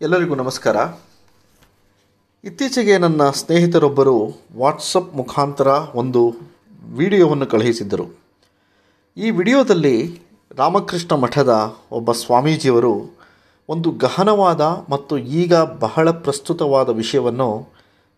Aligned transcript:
ಎಲ್ಲರಿಗೂ 0.00 0.34
ನಮಸ್ಕಾರ. 0.34 0.76
ಇತ್ತೀಚೆಗೆ 2.44 2.98
ನನ್ನ 2.98 3.30
ಸ್ನೇಹಿತರೊಬ್ಬರು 3.30 4.32
ವಾಟ್ಸಪ್ 4.56 5.14
ಮುಖಾಂತರ 5.14 5.66
ಒಂದು 5.94 6.36
ವಿಡಿಯೋವನ್ನು 6.94 7.46
ಕಳುಹಿಸಿದ್ದರು. 7.46 8.06
ಈ 9.16 9.30
ವಿಡಿಯೋದಲ್ಲಿ 9.30 10.20
ರಾಮಕೃಷ್ಣ 10.56 11.14
ಮಠದ 11.14 11.76
ಒಬ್ಬ 11.92 12.12
ಸ್ವಾಮೀಜಿಯವರು 12.12 13.18
ಒಂದು 13.68 13.90
ಗಹನವಾದ 13.90 14.60
ಮತ್ತು 14.88 15.18
ಈಗ 15.18 15.54
ಬಹಳ 15.56 16.10
ಪ್ರಸ್ತುತವಾದ 16.10 16.88
ವಿಷಯವನ್ನು 16.88 17.68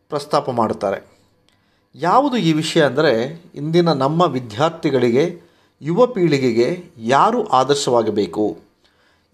ಪ್ರಸ್ತಾಪ 0.08 0.50
ಮಾಡುತ್ತಾರೆ. 0.50 1.08
ಯಾವುದು 1.94 2.36
ಈ 2.36 2.52
ವಿಷಯ 2.52 2.84
ಅಂದರೆ, 2.84 3.42
ಇಂದಿನ 3.54 3.92
ನಮ್ಮ 3.92 4.22
ವಿದ್ಯಾರ್ಥಿಗಳಿಗೆ, 4.22 5.42
ಯುವ 5.82 6.06
ಪೀಳಿಗೆಗೆ 6.06 6.84
ಯಾರು 6.98 7.46
ಆದರ್ಶವಾಗಬೇಕು? 7.46 8.65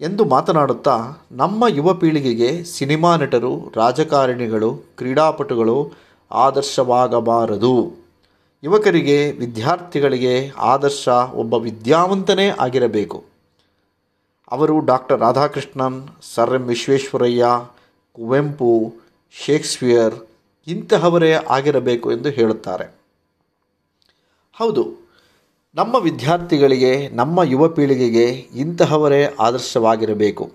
ಎಂದು 0.03 0.25
ಮಾತನಾಡುತ್ತಾ, 0.25 1.13
ನಮ್ಮ 1.31 1.63
ಯುವ 1.67 1.93
ಪೀಳಿಗೆಗೆ 1.93 2.63
ಸಿನಿಮಾ 2.63 3.15
ನಟರು, 3.15 3.71
ರಾಜಕಾರಣಿಗಳು, 3.75 4.73
ಕ್ರೀಡಾಪಟುಗಳು 4.97 5.91
ಆದರ್ಶವಾಗಬಾರದು. 6.31 7.93
ಯುವಕರಿಗೆ, 8.63 9.31
ವಿದ್ಯಾರ್ಥಿಗಳಿಗೆ 9.31 10.51
ಆದರ್ಶ 10.57 11.09
ಒಬ್ಬ 11.33 11.53
ವಿದ್ಯಾವಂತನೇ 11.53 12.47
ಆಗಿರಬೇಕು. 12.47 13.23
ಅವರು 14.51 14.79
doctor 14.79 15.19
Radhakrishnan, 15.19 16.07
sir 16.35 16.53
M 16.53 16.61
Visvesvaraya, 16.61 17.45
Kuvempu, 18.13 18.93
Shakespeare 19.31 20.15
ಇಂತಹವರೇ 20.67 21.33
ಆಗಿರಬೇಕು 21.33 22.11
ಎಂದು 22.11 22.29
ಹೇಳುತ್ತಾರೆ. 22.29 22.95
ಹೌದು 24.53 25.02
ನಮ್ಮ 25.75 25.95
ವಿದ್ಯಾರ್ಥಿಗಳಿಗೆ, 25.95 27.09
ನಮ್ಮ 27.09 27.43
ಯುವ 27.43 27.67
ಪೀಳಿಗೆಗೆ 27.67 28.25
ಇಂತಹವರೇ 28.63 29.21
ಆದರ್ಶವಾಗಿರಬೇಕು. 29.39 30.51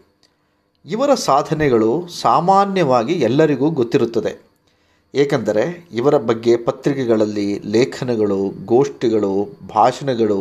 ಇವರ 0.86 1.14
ಸಾಧನೆಗಳು 1.14 2.08
ಸಾಮಾನ್ಯವಾಗಿ 2.08 3.12
ಎಲ್ಲರಿಗೂ 3.12 3.70
ಗೊತ್ತಿರುತ್ತದೆ. 3.70 4.32
ಏಕೆಂದರೆ 5.14 5.64
ಇವರ 5.92 6.16
ಬಗ್ಗೆ 6.16 6.56
ಪತ್ರಿಕೆಗಳಲ್ಲಿ 6.56 7.58
ಲೇಖನಗಳು, 7.58 8.52
ಗೋಷ್ಠಿಗಳು, 8.64 9.32
ಭಾಷಣಗಳು, 9.74 10.40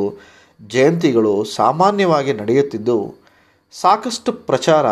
ಜಯಂತಿಗಳು 0.67 1.43
ಸಾಮಾನ್ಯವಾಗಿ 1.43 2.33
ನಡೆಯುತ್ತಿದ್ದು, 2.33 2.97
ಸಾಕಷ್ಟು 3.71 4.31
ಪ್ರಚಾರ 4.31 4.85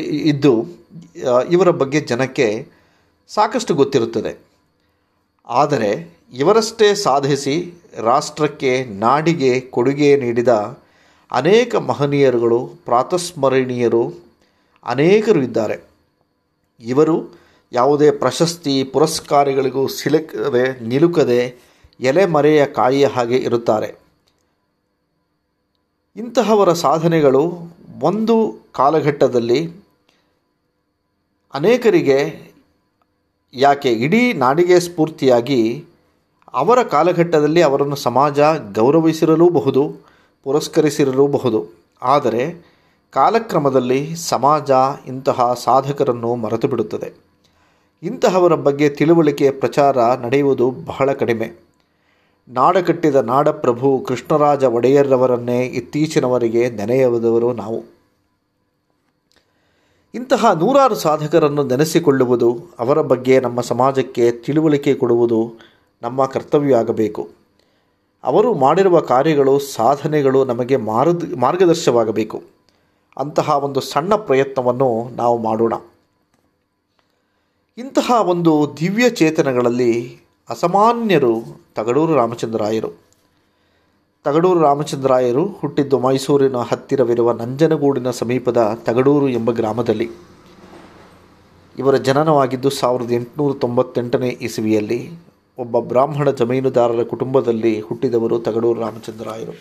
ಇದ್ದು 0.00 0.54
ಇವರ 1.50 1.70
ಬಗ್ಗೆ 1.70 2.00
ಜನಕ್ಕೆ 2.00 2.68
ಸಾಕಷ್ಟು 3.28 3.74
ಗೊತ್ತಿರುತ್ತದೆ. 3.74 4.49
ಆದರೆ 5.50 6.16
ಇವರಷ್ಟೇ 6.32 6.94
ಸಾಧಿಸಿ 6.94 7.74
ರಾಷ್ಟ್ರಕ್ಕೆ 7.96 8.84
ನಾಡಿಗೆ 8.84 9.60
ಕೊಡುಗೆ 9.60 10.16
ನೀಡಿದ 10.16 10.48
ಅನೇಕ 11.32 11.76
ಮಹನೀಯರುಗಳು, 11.76 12.66
ಪ್ರಾತಸ್ಮರಣೀಯರು 12.84 14.14
ಅನೇಕರು 14.84 15.42
ಇದ್ದಾರೆ. 15.42 15.80
ಇವರು 16.80 17.40
ಯಾವುದೇ 17.72 18.10
ಪ್ರಶಸ್ತಿ, 18.10 18.84
ಪುರಸ್ಕಾರಗಳಿಗೂ 18.84 19.88
ಸಿಲುಕದೆ, 19.88 20.84
ನಿಲುಕದೆ 20.84 21.70
ಎಲೆಮರೆಯ 22.00 22.66
ಕಾಯಿಯ 22.66 23.06
ಹಾಗೆ 23.06 23.36
ಇರುತ್ತಾರೆ. 23.36 23.94
ಇಂತಹವರ 26.16 26.72
ಸಾಧನೆಗಳು 26.72 27.52
ಒಂದು 28.02 28.68
ಕಾಲಘಟ್ಟದಲ್ಲಿ 28.72 29.72
ಅನೇಕರಿಗೆ 31.54 32.49
ಯಾಕೆ 33.54 33.92
ಇಡೀ 33.92 34.32
ನಾಡಿಗೆ 34.32 34.80
ಸ್ಫೂರ್ತಿಯಾಗಿ 34.80 35.84
ಅವರ 36.54 36.82
ಕಾಲಘಟ್ಟದಲ್ಲಿ 36.82 37.62
ಅವರನ್ನು 37.62 37.96
ಸಮಾಜ 37.96 38.40
ಗೌರವಿಸಿರಲೂಬಹುದು, 38.74 39.92
ಪುರಸ್ಕರಿಸಿರಲೂಬಹುದು. 40.44 41.66
ಆದರೆ 42.02 42.70
ಕಾಲಕ್ರಮದಲ್ಲಿ 43.10 44.16
ಸಮಾಜ 44.16 44.70
ಇಂತಹ 45.06 45.54
ಸಾಧಕರನ್ನು 45.64 46.34
ಮರೆತು 46.34 46.68
ಬಿಡುತ್ತದೆ 46.68 47.12
ಇಂತಹವರ 48.02 48.54
ಬಗ್ಗೆ 48.54 48.88
ತಿಳುವಳಿಕೆ 48.88 49.50
ಪ್ರಚಾರ 49.50 49.98
ನಡೆಯುವುದು 49.98 50.70
ಬಹಳ 50.70 51.12
ಕಡಿಮೆ. 51.12 51.50
ನಾಡ 52.48 52.76
ಕಟ್ಟಿದ 52.76 53.16
ನಾಡಪ್ರಭು 53.16 54.04
ಕೃಷ್ಣರಾಜ 54.08 54.64
ಒಡೆಯರ್ರವರನ್ನೇ 54.64 55.66
ಇತ್ತೀಚಿನವರಿಗೆ 55.66 56.70
ನೆನೆಯುವುದವರು 56.70 57.52
ನಾವು. 57.52 57.99
ಇಂತಹ 60.14 60.52
ನೂರಾರು 60.58 60.94
ಸಾಧಕರನ್ನು 60.94 61.62
ನೆನೆಸಿಕೊಳ್ಳುವುದು 61.62 62.66
ಅವರ 62.78 63.00
ಬಗ್ಗೆ 63.00 63.40
ನಮ್ಮ 63.40 63.60
ಸಮಾಜಕ್ಕೆ 63.60 64.32
ತಿಳುವಳಿಕೆ 64.32 64.94
ಕೊಡುವುದು 64.94 65.54
ನಮ್ಮ 66.02 66.26
ಕರ್ತವ್ಯ 66.26 66.74
ಆಗಬೇಕು 66.74 67.28
ಅವರು 68.24 68.54
ಮಾಡಿರುವ 68.54 69.00
ಕಾರ್ಯಗಳು, 69.00 69.58
ಸಾಧನೆಗಳು 69.58 70.44
ನಮಗೆ 70.44 70.76
ಮಾರ್ಗ 70.76 71.38
ಮಾರ್ಗದರ್ಶವಾಗಬೇಕು 71.38 72.42
ಅಂತಹ 73.16 73.50
ಒಂದು 73.50 73.80
ಸಣ್ಣ 73.80 74.14
ಪ್ರಯತ್ನವನ್ನು 74.14 75.10
ನಾವು 75.16 75.38
ಮಾಡೋಣ. 75.38 75.74
ಇಂತಹ 77.78 78.10
ಒಂದು 78.24 78.76
ದಿವ್ಯ 78.80 79.10
ಚೇತನಗಳಲ್ಲಿ 79.10 80.20
ಅಸಾಮಾನ್ಯರು 80.50 81.40
ತಗಡೂರು 81.74 82.14
ರಾಮಚಂದ್ರಾಯರು. 82.14 83.09
ತಗಡೂರು 84.24 84.60
ರಾಮಚಂದ್ರಾಯರು 84.60 85.46
ಹುಟ್ಟಿದ್ದು 85.46 85.98
ಮೈಸೂರಿನ 85.98 86.56
ಹತ್ತಿರವಿರುವ 86.56 87.32
ನಂಜನಗೂಡಿನ 87.32 88.10
ಸಮೀಪದ 88.10 88.78
ತಗಡೂರು 88.84 89.28
ಎಂಬ 89.28 89.50
ಗ್ರಾಮದಲ್ಲಿ. 89.50 90.10
ಇವರ 91.78 91.96
ಜನನವಾಗಿದ್ದು 91.96 92.70
ಸಾವಿರದ 92.70 93.12
ಎಂಟುನೂರ 93.12 93.56
ತೊಂಬತ್ತೆಂಟನೇ 93.60 94.28
ಇಸವಿಯಲ್ಲಿ 94.28 95.10
ಒಬ್ಬ 95.58 95.78
ಬ್ರಾಹ್ಮಣ 95.78 96.30
ಜಮೀನುದಾರರ 96.30 97.02
ಕುಟುಂಬದಲ್ಲಿ 97.02 97.80
ಹುಟ್ಟಿದವರು 97.80 98.38
ತಗಡೂರು 98.38 98.80
ರಾಮಚಂದ್ರಾಯರು. 98.80 99.54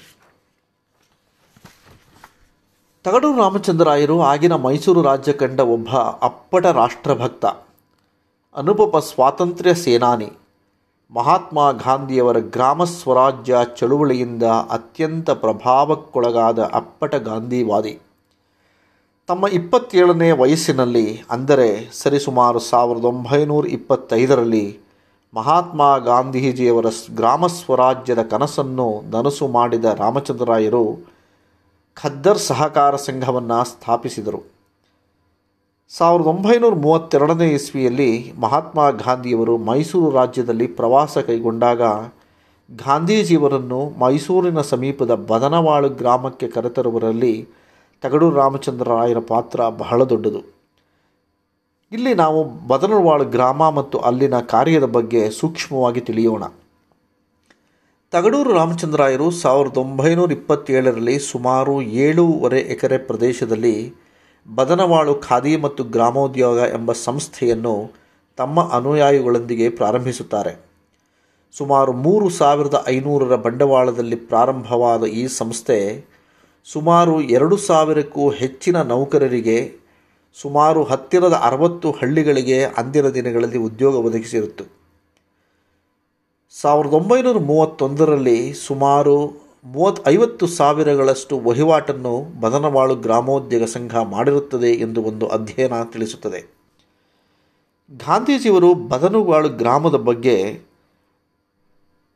ತಗಡೂರು 3.03 3.37
ರಾಮಚಂದ್ರಾಯರು 3.37 4.21
ಆಗಿನ 4.21 4.55
ಮೈಸೂರು 4.55 5.01
ರಾಜ್ಯ 5.01 5.33
ಕಂಡ 5.33 5.59
ಒಬ್ಬ 5.59 5.89
ಅಪ್ಪಟ 6.21 6.65
ರಾಷ್ಟ್ರಭಕ್ತ 6.65 7.45
ಅನುಪಪ 8.55 8.97
ಸ್ವಾತಂತ್ರ್ಯ 8.97 9.73
ಸೇನಾನಿ 9.73 10.31
ಮಹಾತ್ಮ 11.11 11.71
ಗಾಂಧಿಯವರ 11.71 12.39
ಗ್ರಾಮ 12.39 12.83
ಸ್ವರಾಜ್ಯ 12.83 13.57
ಚಳುವಳಿಯಿಂದ 13.77 14.43
ಅತ್ಯಂತ 14.43 15.29
ಪ್ರಭಾವಕ್ಕೊಳಗಾದ 15.29 16.59
ಅಪ್ಪಟ 16.59 17.15
ಗಾಂಧಿವಾದಿ. 17.15 17.99
ತಮ್ಮ 19.27 19.47
ಇಪ್ಪತ್ತೇಳನೇ 19.47 20.31
ವಯಸ್ಸಿನಲ್ಲಿ, 20.31 21.21
ಅಂದರೆ 21.31 21.89
ಸರಿಸುಮಾರು 21.93 22.59
ಸಾವಿರದ 22.59 23.03
ಒಂಬೈನೂರ 23.03 23.67
ಇಪ್ಪತ್ತೈದರಲ್ಲಿ, 23.67 24.79
ಮಹಾತ್ಮ 25.33 25.97
ಗಾಂಧೀಜಿಯವರ 25.97 26.85
ಗ್ರಾಮ 27.15 27.47
ಸ್ವರಾಜ್ಯದ 27.47 28.21
ಕನಸನ್ನು 28.21 29.01
ನನಸು 29.09 29.47
ಮಾಡಿದ 29.47 29.85
ರಾಮಚಂದ್ರಾಯರು 29.85 31.15
ಖದ್ದರ್ 31.95 32.37
ಸಹಕಾರ 32.37 32.95
ಸಂಘವನ್ನು 32.95 33.65
ಸ್ಥಾಪಿಸಿದರು. 33.65 34.58
ಸಾವಿರದ 35.91 36.25
ಒಂಬೈನೂರ 36.25 36.73
ಮೂವತ್ತೆರಡನೇ 36.73 37.45
ಇಸ್ವಿಯಲ್ಲಿ 37.49 38.33
ಮಹಾತ್ಮ 38.39 38.89
ಗಾಂಧಿಯವರು 38.89 39.57
ಮೈಸೂರು 39.57 40.09
ರಾಜ್ಯದಲ್ಲಿ 40.11 40.67
ಪ್ರವಾಸ 40.67 41.17
ಕೈಗೊಂಡಾಗ 41.17 41.81
ಗಾಂಧೀಜಿಯವರನ್ನು 42.71 43.79
ಮೈಸೂರಿನ 43.99 44.61
ಸಮೀಪದ 44.61 45.15
ಬದನವಾಳು 45.15 45.89
ಗ್ರಾಮಕ್ಕೆ 45.89 46.47
ಕರೆತರುವರಲ್ಲಿ 46.47 47.47
ತಗಡೂರು 48.03 48.35
ರಾಮಚಂದ್ರರಾಯರ 48.35 49.19
ಪಾತ್ರ 49.19 49.69
ಬಹಳ 49.69 50.03
ದೊಡ್ಡದು. 50.03 50.41
ಇಲ್ಲಿ 51.91 52.13
ನಾವು 52.13 52.43
ಬದನವಾಳು 52.67 53.25
ಗ್ರಾಮ 53.25 53.69
ಮತ್ತು 53.69 53.97
ಅಲ್ಲಿನ 53.97 54.39
ಕಾರ್ಯದ 54.39 54.83
ಬಗ್ಗೆ 54.83 55.29
ಸೂಕ್ಷ್ಮವಾಗಿ 55.29 56.01
ತಿಳಿಯೋಣ. 56.01 56.43
ತಗಡೂರು 58.11 58.53
ರಾಮಚಂದ್ರಾಯರು 58.53 59.31
ಸಾವಿರದ 59.31 59.77
ಒಂಬೈನೂರ 59.77 60.31
ಇಪ್ಪತ್ತೇಳರಲ್ಲಿ 60.31 61.19
ಸುಮಾರು 61.19 61.81
ಏಳೂವರೆ 61.81 62.59
ಎಕರೆ 62.59 62.97
ಪ್ರದೇಶದಲ್ಲಿ 62.97 63.75
ಬದನವಾಳು 64.47 65.15
ಖಾದಿ 65.15 65.57
ಮತ್ತು 65.57 65.83
ಗ್ರಾಮೋದ್ಯೋಗ 65.83 66.59
ಎಂಬ 66.73 66.91
ಸಂಸ್ಥೆಯನ್ನು 66.91 67.91
ತಮ್ಮ 68.37 68.61
ಅನುಯಾಯಿಗಳೊಂದಿಗೆ 68.71 69.69
ಪ್ರಾರಂಭಿಸುತ್ತಾರೆ. 69.69 70.53
ಸುಮಾರು 71.51 71.91
ಮೂರು 71.93 72.29
ಸಾವಿರದ 72.29 72.85
ಐನೂರರ 72.87 73.35
ಬಂಡವಾಳದಲ್ಲಿ 73.35 74.15
ಪ್ರಾರಂಭವಾದ 74.15 75.03
ಈ 75.03 75.27
ಸಂಸ್ಥೆ 75.27 76.05
ಸುಮಾರು 76.65 77.21
ಎರಡು 77.21 77.57
ಸಾವಿರಕ್ಕೂ 77.57 78.29
ಹೆಚ್ಚಿನ 78.29 78.81
ನೌಕರರಿಗೆ, 78.81 79.75
ಸುಮಾರು 80.33 80.83
ಹತ್ತಿರದ 80.83 81.33
ಅರವತ್ತು 81.33 81.91
ಹಳ್ಳಿಗಳಿಗೆ 81.91 82.63
ಅಂದಿನ 82.63 83.07
ದಿನಗಳಲ್ಲಿ 83.09 83.57
ಉದ್ಯೋಗ 83.57 83.95
ಒದಗಿಸಿರುತ್ತು. 83.95 84.65
ಸಾವಿರದ 86.61 86.93
ಒಂಬೈನೂರ 86.93 87.37
ಮೂವತ್ತೊಂದರಲ್ಲಿ 87.37 88.53
ಸುಮಾರು 88.53 89.15
ಮೂವತ್ತು 89.65 90.11
ಐವತ್ತು 90.11 90.47
ಸಾವಿರಗಳಷ್ಟು 90.47 91.39
ವಹಿವಾಟನ್ನು 91.39 92.39
ಬದನವಾಳು 92.39 92.95
ಗ್ರಾಮೋದ್ಯೋಗ 92.95 93.63
ಸಂಘ 93.63 93.95
ಮಾಡಿರುತ್ತದೆ 93.95 94.71
ಎಂದು 94.73 95.03
ಒಂದು 95.03 95.27
ಅಧ್ಯಯನ 95.27 95.83
ತಿಳಿಸುತ್ತದೆ. 95.83 96.39
ಗಾಂಧೀಜಿಯವರು 97.91 98.73
ಬದನವಾಳು 98.73 99.49
ಗ್ರಾಮದ 99.49 99.95
ಬಗ್ಗೆ 99.95 100.59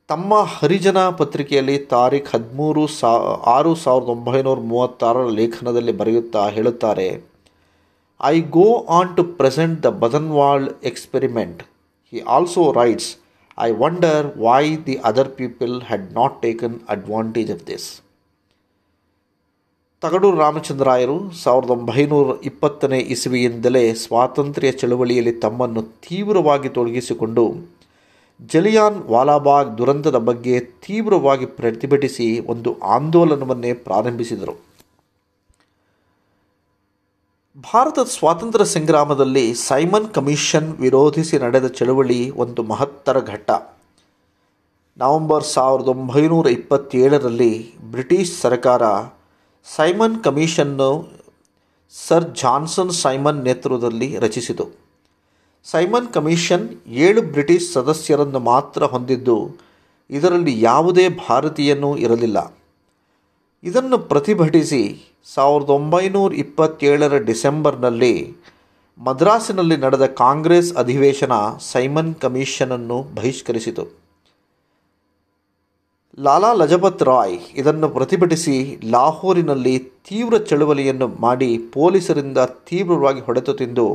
ತಮ್ಮ 0.10 0.34
ಹರಿಜನ 0.44 1.10
ಪತ್ರಿಕೆಯಲ್ಲಿ 1.10 1.78
ತಾರೀಖ್ 1.78 2.36
ಹದಿಮೂರು 2.36 2.88
ಸಾ, 2.88 3.12
ಆರು 3.46 3.76
ಸಾವಿರದ 3.76 4.08
ಒಂಬೈನೂರ 4.08 4.60
ಮೂವತ್ತಾರರ 4.60 5.30
ಲೇಖನದಲ್ಲಿ 5.30 5.92
ಬರೆಯುತ್ತಾ 5.92 6.50
ಹೇಳುತ್ತಾರೆ 6.50 7.24
I 8.24 8.42
go 8.42 8.86
on 8.90 9.18
to 9.18 9.24
present 9.24 9.84
the 9.84 9.86
Badanval 9.86 10.70
experiment 10.84 11.64
he 12.14 12.20
also 12.20 12.72
writes 12.72 13.23
I 13.58 13.72
wonder 13.72 14.28
why 14.38 14.76
the 14.76 14.96
other 15.06 15.30
people 15.30 15.82
had 15.82 16.14
not 16.14 16.42
taken 16.42 16.80
advantage 16.90 17.52
of 17.52 17.68
this 17.68 17.88
Tagadur 20.02 20.38
ರಾಮಚಂದ್ರಾಯರು 20.38 21.32
ಸಾವಿರದ 21.44 21.70
ಒಂಬೈನೂರ 21.70 22.36
ಇಪ್ಪತ್ತನೇ 22.46 23.00
ಇಸವಿಯಿಂದಲೇ 23.00 23.94
ಸ್ವಾತಂತ್ರ್ಯ 23.94 24.72
ಚಳವಳಿಯಲ್ಲಿ 24.72 25.34
ತಮ್ಮನ್ನು 25.34 25.84
ತೀವ್ರವಾಗಿ 26.08 26.70
ತೊಡಗಿಸಿಕೊಂಡು 26.70 27.46
ಜಲಿಯಾನ್ 28.52 28.98
ವಾಲಾಬಾಗ್ 29.04 29.78
ದುರಂತದ 29.78 30.16
ಬಗ್ಗೆ 30.16 30.60
ತೀವ್ರವಾಗಿ 30.60 31.46
ಪ್ರತಿಭಟಿಸಿ 31.46 32.40
ಒಂದು 32.40 32.80
ಆಂದೋಲನವನ್ನೇ 32.82 33.74
ಪ್ರಾರಂಭಿಸಿದರು. 33.74 34.73
ಭಾರತದ 37.58 38.10
ಸ್ವಾತಂತ್ರ್ಯ 38.14 38.66
ಸಂಗ್ರಾಮದಲ್ಲಿ 38.66 39.44
ಸೈಮನ್ 39.64 40.08
ಕಮಿಷನ್ 40.14 40.70
ವಿರೋಧಿಸಿ 40.84 41.36
ನಡೆದ 41.44 41.68
ಚಳವಳಿ 41.78 42.18
ಒಂದು 42.44 42.62
ಮಹತ್ತರ 42.72 43.18
ಘಟ್ಟ. 43.32 43.50
ನವೆಂಬರ್ 44.98 45.46
ಸಾವಿರದ 45.52 45.90
ಒಂಬೈನೂರ 45.94 46.46
ಇಪ್ಪತ್ತೇಳರಲ್ಲಿ 46.56 47.52
ಬ್ರಿಟಿಷ್ 47.94 48.34
ಸರ್ಕಾರ 48.42 48.82
Simon 49.66 50.18
commission 50.28 50.90
sir 51.94 52.28
Johnson 52.42 52.96
Simon 53.04 53.44
ನೇತೃತ್ವದಲ್ಲಿ 53.48 54.10
ರಚಿಸಿತು. 54.26 54.68
ಸೈಮನ್ 55.66 56.10
ಕಮಿಷನ್ 56.18 56.68
ಏಳು 57.06 57.24
ಬ್ರಿಟಿಷ್ 57.36 57.72
ಸದಸ್ಯರನ್ನು 57.76 58.44
ಮಾತ್ರ 58.52 58.84
ಹೊಂದಿದ್ದು, 58.96 59.38
ಇದರಲ್ಲಿ 60.10 60.56
ಯಾವುದೇ 60.70 61.08
ಭಾರತೀಯನೂ 61.28 61.92
ಇರಲಿಲ್ಲ. 62.06 62.40
ಇದನ್ನು 63.64 63.98
ಪ್ರತಿಭಟಿಸಿ 64.12 64.80
ಸಾವಿರದ 65.34 65.70
ಒಂಬೈನೂರ 65.70 66.30
ಇಪ್ಪತ್ತೇಳರ 66.42 67.18
ಡಿಸೆಂಬರ್ನಲ್ಲಿ 67.30 68.16
ಮದ್ರಾಸಿನಲ್ಲಿ 69.00 69.78
ನಡೆದ 69.84 70.06
ಕಾಂಗ್ರೆಸ್ 70.22 70.72
ಅಧಿವೇಶನ 70.82 71.34
ಸೈಮನ್ 71.72 72.12
ಕಮಿಷನನ್ನು 72.16 72.98
ಬಹಿಷ್ಕರಿಸಿತು. 73.18 73.86
ಲಾಲಾ 76.26 76.52
ಲಜಪತ್ 76.62 77.06
ರಾಯ್ 77.12 77.38
ಇದನ್ನು 77.62 77.90
ಪ್ರತಿಭಟಿಸಿ 77.90 78.58
ಲಾಹೋರಿನಲ್ಲಿ 78.96 79.76
ತೀವ್ರ 80.10 80.44
ಚಳುವಳಿಯನ್ನು 80.50 81.08
ಮಾಡಿ 81.26 81.52
ಪೊಲೀಸರಿಂದ 81.78 82.40
ತೀವ್ರವಾಗಿ 82.70 83.20
ಹೊಡೆತು 83.20 83.54
ತಿಂದು 83.54 83.88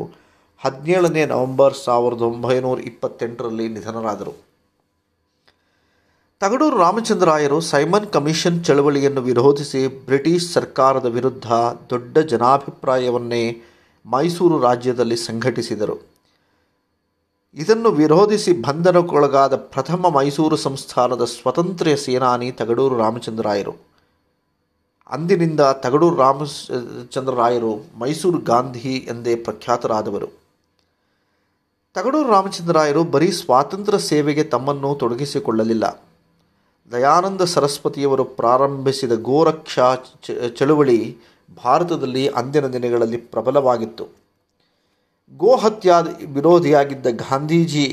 ಹದಿನೇಳನೇ 0.65 1.25
ನವೆಂಬರ್ 1.35 1.81
ಸಾವಿರದ 1.87 2.23
ಒಂಬೈನೂರ 2.33 2.79
ಇಪ್ಪತ್ತೆಂಟರಲ್ಲಿ 2.93 3.69
ನಿಧನರಾದರು. 3.77 4.35
ತಗಡೂರು 6.41 6.77
ರಾಮಚಂದ್ರಾಯರು 6.77 7.61
ಸೈಮನ್ 7.61 8.07
ಕಮಿಷನ್ 8.07 8.65
ಚಳವಳಿಯನ್ನು 8.65 9.21
ವಿರೋಧಿಸಿ 9.21 10.05
ಬ್ರಿಟಿಷ್ 10.05 10.53
ಸರ್ಕಾರದ 10.53 11.07
ವಿರುದ್ಧ 11.07 11.53
ದೊಡ್ಡ 11.91 12.19
ಜನಾಭಿಪ್ರಾಯವನ್ನೇ 12.19 13.63
ಮೈಸೂರು 14.07 14.61
ರಾಜ್ಯದಲ್ಲಿ 14.61 15.17
ಸಂಘಟಿಸಿದರು. 15.17 16.09
ಇದನ್ನು 17.55 17.91
ವಿರೋಧಿಸಿ 17.91 18.53
ಬಂಧನಕ್ಕೊಳಗಾದ 18.53 19.57
ಪ್ರಥಮ 19.57 20.09
ಮೈಸೂರು 20.09 20.57
ಸಂಸ್ಥಾನದ 20.57 21.25
ಸ್ವತಂತ್ರ 21.25 21.95
ಸೇನಾನಿ 21.95 22.53
ತಗಡೂರು 22.53 22.99
ರಾಮಚಂದ್ರಾಯರು. 22.99 23.75
ಅಂದಿನಿಂದ 25.11 25.61
ತಗಡೂರು 25.61 26.17
ರಾಮಚಂದ್ರರಾಯರು 26.17 27.99
ಮೈಸೂರು 27.99 28.39
ಗಾಂಧಿ 28.39 28.97
ಎಂದೇ 28.97 29.35
ಪ್ರಖ್ಯಾತರಾದವರು. 29.35 30.29
ತಗಡೂರು 31.95 32.29
ರಾಮಚಂದ್ರರಾಯರು 32.29 33.05
ಬರೀ 33.05 33.31
ಸ್ವಾತಂತ್ರ್ಯ 33.31 33.99
ಸೇವೆಗೆ 33.99 34.45
ತಮ್ಮನ್ನು 34.45 34.95
ತೊಡಗಿಸಿಕೊಳ್ಳಲಿಲ್ಲ. 34.95 36.08
ದಯಾನಂದ 36.93 37.41
ಸರಸ್ವತಿಯವರು 37.41 38.25
ಪ್ರಾರಂಭಿಸಿದ 38.25 39.13
ಗೋರಕ್ಷಾ 39.13 39.95
ಚಳುವಳಿ 40.57 41.19
ಭಾರತದಲ್ಲಿ 41.65 42.29
ಅಂದಿನ 42.29 42.67
ದಿನಗಳಲ್ಲಿ 42.67 43.17
ಪ್ರಬಲವಾಗಿತ್ತು. 43.17 44.05
ಗೋಹತ್ಯಾ 45.37 46.01
ವಿರೋಧಿಯಾಗಿದ್ದ 46.35 47.07
ಗಾಂಧೀಜಿ, 47.07 47.87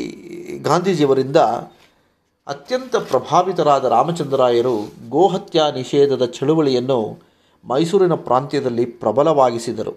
ಗಾಂಧೀಜಿಯವರಿಂದ 0.63 1.35
ಅತ್ಯಂತ 2.47 2.95
ಪ್ರಭಾವಿತರಾದ 2.95 3.85
ರಾಮಚಂದ್ರಾಯರು 3.85 5.09
ಗೋಹತ್ಯಾ 5.09 5.71
ನಿಷೇಧದ 5.71 6.25
ಚಳುವಳಿಯನ್ನು 6.25 7.19
ಮೈಸೂರಿನ 7.63 8.13
ಪ್ರಾಂತ್ಯದಲ್ಲಿ 8.13 8.85
ಪ್ರಬಲವಾಗಿಸಿದರು. 8.85 9.93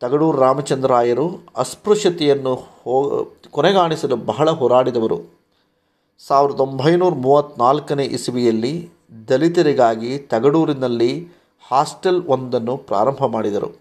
ತಗಡೂರು 0.00 0.38
ರಾಮಚಂದ್ರಾಯರು 0.38 1.26
ಅಸ್ಪೃಶ್ಯತೆಯನ್ನು 1.56 2.54
ಹೋ, 2.54 3.26
ಕೊನೆಗಾಣಿಸಲು 3.50 4.16
ಬಹಳ 4.16 4.50
ಹೋರಾಡಿದವರು. 4.50 5.39
ಸಾವಿರದ 6.28 6.60
ಒಂಬೈನೂರ 6.60 7.14
ಮೂವತ್ತ್ನಾಲ್ಕನೇ 7.14 8.04
ಇಸವಿಯಲ್ಲಿ 8.04 8.90
ದಲಿತರಿಗಾಗಿ 9.28 10.18
ತಗಡೂರಿನಲ್ಲಿ 10.18 11.28
ಹಾಸ್ಟೆಲ್ 11.70 12.22
ಒಂದನ್ನು 12.26 12.76
ಪ್ರಾರಂಭ 12.76 13.26
ಮಾಡಿದರು. 13.26 13.80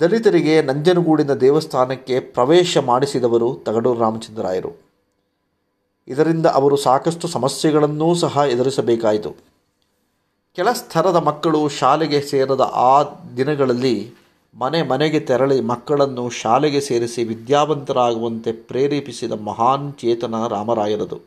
ದಲಿತರಿಗೆ 0.00 0.62
ನಂಜನಗೂಡಿನ 0.62 1.34
ದೇವಸ್ಥಾನಕ್ಕೆ 1.34 2.20
ಪ್ರವೇಶ 2.20 2.78
ಮಾಡಿಸಿದವರು 2.78 3.54
ತಗಡೂರು 3.54 4.00
ರಾಮಚಂದ್ರಾಯರು. 4.00 4.72
ಇದರಿಂದ 6.08 6.46
ಅವರು 6.46 6.76
ಸಾಕಷ್ಟು 6.76 7.28
ಸಮಸ್ಯೆಗಳನ್ನೂ 7.28 8.14
ಸಹ 8.14 8.36
ಎದುರಿಸಬೇಕಾಯಿತು. 8.36 9.36
ಕೆಳ 10.54 10.72
ಸ್ತರದ 10.72 11.16
ಮಕ್ಕಳು 11.16 11.68
ಶಾಲೆಗೆ 11.68 12.20
ಸೇರದ 12.20 12.60
ಆ 12.60 13.02
ದಿನಗಳಲ್ಲಿ 13.36 14.14
ಮನೆ 14.54 14.82
ಮನೆಗೆ 14.82 15.20
ತೆರಳಿ 15.20 15.60
ಮಕ್ಕಳನ್ನು 15.60 16.30
ಶಾಲೆಗೆ 16.30 16.80
ಸೇರಿಸಿ 16.80 17.24
ವಿದ್ಯಾವಂತರಾಗುವಂತೆ 17.24 18.52
ಪ್ರೇರೇಪಿಸಿದ 18.52 19.32
ಮಹಾನ್ 19.32 19.94
ಚೇತನ 19.94 20.34
ರಾಮರಾಯರದು. 20.46 21.18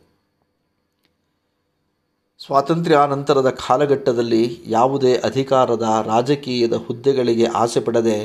ಸ್ವಾತಂತ್ರ್ಯಾನಂತರದ 2.39 3.50
ಕಾಲಘಟ್ಟದಲ್ಲಿ 3.50 4.44
ಯಾವುದೇ 4.68 5.13
ಅಧಿಕಾರದ 5.18 5.88
ರಾಜಕೀಯದ 6.06 6.73
ಹುದ್ದೆಗಳಿಗೆ 6.73 7.45
ಆಸೆ 7.45 7.79
ಪಡದೆ 7.79 8.18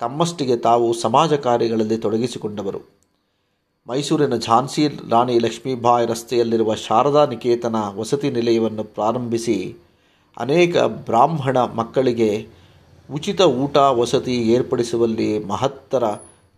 ತಮ್ಮಷ್ಟಿಗೆ 0.00 0.56
ತಾವು 0.56 0.92
ಸಮಾಜ 0.94 1.32
ಕಾರ್ಯಗಳಲ್ಲಿ 1.32 1.98
ತೊಡಗಿಸಿಕೊಂಡವರು. 1.98 2.80
ಮೈಸೂರಿನ 3.88 4.36
ಝಾನ್ಸಿ 4.38 4.88
ರಾಣಿ 5.10 5.38
ಲಕ್ಷ್ಮೀಬಾಯಿ 5.38 6.06
ರಸ್ತೆಯಲ್ಲಿರುವ 6.06 6.74
ಶಾರದಾ 6.74 7.24
ನಿಕೇತನ 7.24 7.76
ವಸತಿ 7.94 8.30
ನಿಲಯವನ್ನು 8.30 8.84
ಪ್ರಾರಂಭಿಸಿ 8.84 9.56
ಅನೇಕ 10.36 10.76
ಬ್ರಾಹ್ಮಣ 11.06 11.58
ಮಕ್ಕಳಿಗೆ 11.58 12.30
ಉಚಿತ 13.10 13.40
ಊಟ 13.40 13.76
ವಸತಿ 13.76 14.34
ಏರ್ಪಡಿಸುವಲ್ಲಿ 14.42 15.44
ಮಹತ್ತರ 15.44 16.04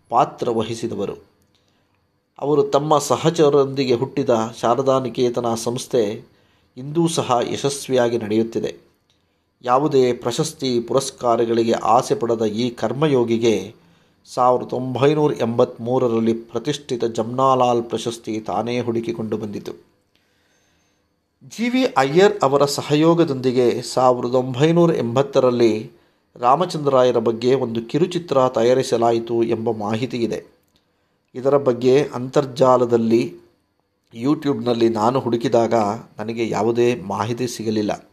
ಪಾತ್ರ 0.09 0.49
ವಹಿಸಿದವರು. 0.49 1.15
ಅವರು 2.39 2.63
ತಮ್ಮ 2.63 2.97
ಸಹಚರರೊಂದಿಗೆ 2.97 3.93
ಹುಟ್ಟಿದ 3.93 4.29
ಶಾರದಾ 4.61 4.99
ನಿಕೇತನ 4.99 5.55
ಸಂಸ್ಥೆ 5.55 6.23
ಇಂದೂ 6.77 7.07
ಸಹ 7.07 7.37
ಯಶಸ್ವಿಯಾಗಿ 7.51 8.17
ನಡೆಯುತ್ತಿದೆ. 8.17 8.75
ಯಾವುದೇ 9.63 10.13
ಪ್ರಶಸ್ತಿ 10.13 10.79
ಪುರಸ್ಕಾರಗಳಿಗೆ 10.79 11.71
ಆಸೆ 11.71 12.15
ಪಡೆದ 12.15 12.41
ಈ 12.41 12.69
ಕರ್ಮಯೋಗಿಗೆ 12.69 13.75
ಸಾವಿರದ 14.33 14.73
ಒಂಬೈನೂರ 14.73 15.33
ಎಂಬತ್ತ್ಮೂರರಲ್ಲಿ 15.33 16.33
ಪ್ರತಿಷ್ಠಿತ 16.33 17.05
ಜಮ್ನಾಲಾಲ್ 17.05 17.83
ಪ್ರಶಸ್ತಿ 17.83 18.39
ತಾನೇ 18.39 18.79
ಹುಡುಕಿಕೊಂಡು 18.79 19.37
ಬಂದಿತು. 19.37 19.71
ಜಿ 21.57 21.69
ವಿ 21.69 21.83
ಅಯ್ಯರ್ 21.83 22.39
ಅವರ 22.43 22.65
ಸಹಯೋಗದೊಂದಿಗೆ 22.65 23.81
ಸಾವಿರದ 23.81 24.35
ಒಂಬೈನೂರ 24.35 24.95
ಎಂಬತ್ತರಲ್ಲಿ 24.95 25.96
ರಾಮಚಂದ್ರಾಯರ 26.39 27.17
ಬಗ್ಗೆ 27.17 27.55
ಒಂದು 27.55 27.81
ಕಿರುಚಿತ್ರ 27.81 28.37
ತಯಾರಿಸಲಾಯಿತು 28.47 29.43
ಎಂಬ 29.43 29.71
ಮಾಹಿತಿ 29.71 30.17
ಇದೆ. 30.17 30.43
ಇದರ 31.35 31.57
ಬಗ್ಗೆ 31.57 32.03
ಅಂತರ್ಜಾಲದಲ್ಲಿ 32.03 33.35
ಯೂಟ್ಯೂಬ್ನಲ್ಲಿ 34.13 34.89
ನಾನು 34.89 35.19
ಹುಡುಕಿದಾಗ 35.19 35.73
ನನಗೆ 36.19 36.49
ಯಾವುದೇ 36.49 36.95
ಮಾಹಿತಿ 36.95 37.47
ಸಿಗಲಿಲ್ಲ. 37.47 38.09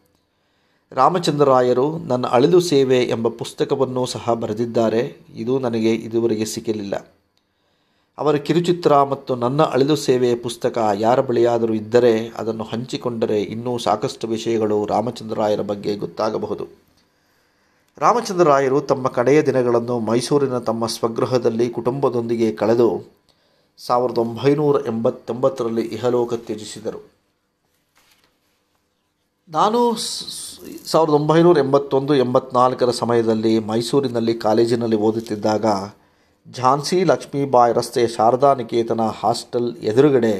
ರಾಮಚಂದ್ರರಾಯರು 0.93 1.99
ನನ್ನ 1.99 2.27
ಅಳಿಲು 2.27 2.61
ಸೇವೆ 2.61 3.03
ಎಂಬ 3.03 3.29
ಪುಸ್ತಕವನ್ನು 3.29 4.07
ಸಹ 4.07 4.33
ಬರೆದಿದ್ದಾರೆ. 4.33 5.17
ಇದು 5.35 5.59
ನನಗೆ 5.59 5.95
ಇದುವರೆಗೆ 5.95 6.45
ಸಿಗಲಿಲ್ಲ. 6.45 7.15
ಅವರ 8.19 8.37
ಕಿರುಚಿತ್ರ 8.37 9.03
ಮತ್ತು 9.03 9.35
ನನ್ನ 9.35 9.63
ಅಳಿಲು 9.63 9.97
ಸೇವೆ 9.97 10.35
ಪುಸ್ತಕ 10.35 10.79
ಯಾರ 10.95 11.21
ಬಳಿಯಾದರೂ 11.21 11.75
ಇದ್ದರೆ 11.75 12.29
ಅದನ್ನು 12.29 12.65
ಹಂಚಿಕೊಂಡರೆ 12.65 13.43
ಇನ್ನೂ 13.43 13.79
ಸಾಕಷ್ಟು 13.79 14.29
ವಿಷಯಗಳು 14.29 14.87
ರಾಮಚಂದ್ರರಾಯರ 14.87 15.61
ಬಗ್ಗೆ 15.61 15.97
ಗೊತ್ತಾಗಬಹುದು. 15.97 16.84
ರಾಮಚಂದ್ರರಾಯರು 17.99 18.81
ತಮ್ಮ 18.81 19.09
ಕಡೆಯ 19.09 19.43
ದಿನಗಳನ್ನು 19.43 19.99
ಮೈಸೂರಿನ 19.99 20.59
ತಮ್ಮ 20.59 20.87
ಸ್ವಗೃಹದಲ್ಲಿ 20.87 21.71
ಕುಟುಂಬದೊಂದಿಗೆ 21.71 22.53
ಕಳೆದು 22.53 22.89
ಸಾವಿರದ 23.79 24.19
ಒಂಬೈನೂರ 24.19 24.77
ಎಂಬತ್ತೊಂಬತ್ತರಲ್ಲಿ 24.87 25.83
ಇಹಲೋಕ 25.83 26.35
ತ್ಯಜಿಸಿದರು. 26.35 27.01
ನಾನು 29.49 29.95
ಸಾವಿರದ 30.87 31.15
ಒಂಬೈನೂರ 31.15 31.59
ಎಂಬತ್ತೊಂದು, 31.59 32.15
ಎಂಬತ್ನಾಲ್ಕರ 32.15 32.91
ಸಮಯದಲ್ಲಿ 32.91 33.59
ಮೈಸೂರಿನಲ್ಲಿ 33.59 34.35
ಕಾಲೇಜಿನಲ್ಲಿ 34.35 34.97
ಓದುತ್ತಿದ್ದಾಗ 34.97 35.67
ಝಾನ್ಸಿ 36.53 37.05
ಲಕ್ಷ್ಮೀಬಾಯಿ 37.05 37.75
ರಸ್ತೆಯ 37.75 38.07
ಶಾರದಾ 38.07 38.55
ನಿಕೇತನ 38.55 39.01
ಹಾಸ್ಟೆಲ್ 39.21 39.77
ಎದುರುಗಡೆ 39.77 40.35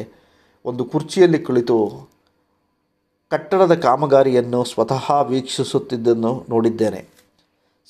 ಒಂದು 0.65 0.85
ಕುರ್ಚಿಯಲ್ಲಿ 0.85 1.39
ಕುಳಿತು 1.39 2.09
ಕಟ್ಟಡದ 3.31 3.75
ಕಾಮಗಾರಿಯನ್ನು 3.75 4.65
ಸ್ವತಃ 4.65 5.21
ವೀಕ್ಷಿಸುತ್ತಿದ್ದನ್ನು 5.23 6.47
ನೋಡಿದ್ದೇನೆ. 6.49 7.14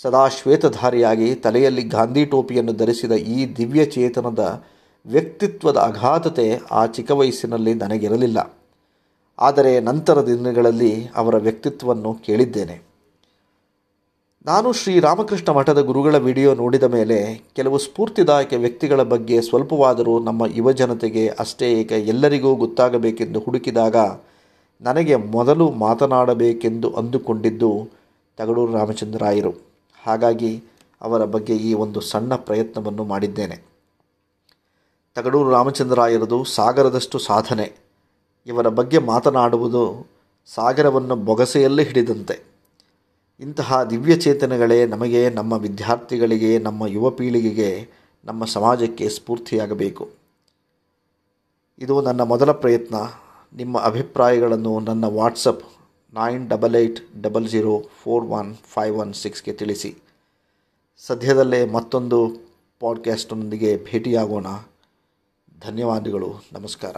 ಸದಾ 0.03 0.29
ಶ್ವೇತಧಾರಿಯಾಗಿ 0.29 1.35
ತಲೆಯಲ್ಲಿ 1.35 1.83
ಗಾಂಧಿ 1.83 2.25
ಟೋಪಿಯನ್ನು 2.25 2.73
ಧರಿಸಿದ 2.73 3.13
ಈ 3.13 3.55
ದಿವ್ಯ 3.57 3.85
ಚೇತನದ 3.85 4.65
ವ್ಯಕ್ತಿತ್ವದ 5.07 5.77
ಅಗಾಧತೆ 5.77 6.61
ಆ 6.71 6.87
ಚಿಕ್ಕ 6.87 7.11
ವಯಸ್ಸಿನಲ್ಲಿ 7.11 7.75
ನನಗಿರಲಿಲ್ಲ. 7.75 8.57
ಆದರೆ 9.39 9.81
ನಂತರ 9.81 10.27
ದಿನಗಳಲ್ಲಿ 10.27 11.09
ಅವರ 11.17 11.37
ವ್ಯಕ್ತಿತ್ವವನ್ನು 11.37 12.15
ಕೇಳಿದ್ದೇನೆ. 12.15 12.83
ನಾನು 14.47 14.73
ಶ್ರೀರಾಮಕೃಷ್ಣ 14.73 15.53
ಮಠದ 15.53 15.81
ಗುರುಗಳ 15.81 16.17
ವಿಡಿಯೋ 16.17 16.55
ನೋಡಿದ 16.55 16.83
ಮೇಲೆ 16.83 17.43
ಕೆಲವು 17.57 17.79
ಸ್ಫೂರ್ತಿದಾಯಕ 17.79 18.53
ವ್ಯಕ್ತಿಗಳ 18.53 19.03
ಬಗ್ಗೆ 19.03 19.43
ಸ್ವಲ್ಪವಾದರೂ 19.43 20.19
ನಮ್ಮ 20.19 20.43
ಯುವಜನತೆಗೆ 20.47 21.29
ಅಷ್ಟೇ 21.29 21.73
ಏಕ 21.73 21.93
ಎಲ್ಲರಿಗೂ 21.93 22.55
ಗೊತ್ತಾಗಬೇಕೆಂದು 22.55 23.41
ಹುಡುಕಿದಾಗ 23.41 23.97
ನನಗೆ 24.81 25.17
ಮೊದಲು 25.17 25.71
ಮಾತನಾಡಬೇಕೆಂದು 25.71 26.91
ಅಂದುಕೊಂಡಿದ್ದು 26.91 27.89
ತಗಡೂರು 28.37 28.73
ರಾಮಚಂದ್ರಾಯರು. 28.73 29.74
ಹಾಗಾಗಿ 30.07 30.65
ಅವರ 31.01 31.25
ಬಗ್ಗೆ 31.25 31.57
ಈ 31.57 31.75
ಒಂದು 31.75 32.01
ಸಣ್ಣ 32.01 32.37
ಪ್ರಯತ್ನವನ್ನು 32.37 33.05
ಮಾಡಿದ್ದೇನೆ. 33.05 33.63
ತಗಡೂರು 35.15 35.51
ರಾಮಚಂದ್ರಾಯರದು 35.51 36.45
ಸಾಗರದಷ್ಟು 36.45 37.19
ಸಾಧನೆ. 37.19 37.73
ಇವರ 38.47 38.69
ಬಗ್ಗೆ 38.69 38.99
ಮಾತನಾಡುವುದು 38.99 40.07
ಸಾಗರವನ್ನು 40.55 41.17
ಬೊಗಸೆಯಲ್ಲೇ 41.17 41.85
ಹಿಡಿದಂತೆ. 41.85 42.55
ಇಂತಹ 43.41 43.83
ದಿವ್ಯಚೇತನಗಳೇ 43.83 44.87
ನಮಗೆ 44.87 45.31
ನಮ್ಮ 45.31 45.53
ವಿದ್ಯಾರ್ಥಿಗಳಿಗೆ, 45.53 46.59
ನಮ್ಮ 46.59 46.87
ಯುವ 46.87 47.11
ಪೀಳಿಗೆಗೆ, 47.11 47.89
ನಮ್ಮ 48.25 48.45
ಸಮಾಜಕ್ಕೆ 48.45 49.09
ಸ್ಫೂರ್ತಿಯಾಗಬೇಕು. 49.09 50.11
ಇದು 51.79 52.01
ನನ್ನ 52.01 52.21
ಮೊದಲ 52.21 52.53
ಪ್ರಯತ್ನ. 52.53 52.95
ನಿಮ್ಮ 53.57 53.79
ಅಭಿಪ್ರಾಯಗಳನ್ನು 53.79 54.81
ನನ್ನ 54.81 55.05
WhatsApp 55.05 55.74
nine 56.15 56.49
double 56.49 56.77
eight 56.77 57.23
double 57.23 57.49
zero 57.49 57.83
four 58.03 58.25
one 58.25 58.55
five 58.55 58.97
one 58.97 59.15
ಸಿಕ್ಸ್ಗೆ 59.15 59.53
ತಿಳಿಸಿ. 59.53 59.97
ಸದ್ಯದಲ್ಲೇ 60.99 61.67
ಮತ್ತೊಂದು 61.67 62.33
ಪಾಡ್ಕ್ಯಾಸ್ಟ್ನೊಂದಿಗೆ 62.81 63.85
ಭೇಟಿಯಾಗೋಣ. 63.85 64.47
ಧನ್ಯವಾದಗಳು. 65.61 66.35
ನಮಸ್ಕಾರ. 66.53 66.97